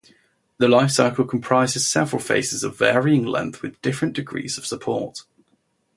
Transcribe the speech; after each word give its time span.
The 0.57 0.67
life 0.67 0.89
cycle 0.89 1.25
comprises 1.25 1.85
several 1.87 2.19
phases 2.19 2.63
of 2.63 2.75
varying 2.75 3.23
length 3.23 3.61
with 3.61 3.79
different 3.83 4.15
degrees 4.15 4.57
of 4.57 4.65
support. 4.65 5.25